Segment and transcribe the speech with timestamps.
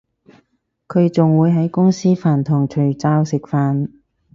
[0.87, 3.87] 佢仲會喺公司飯堂除罩食飯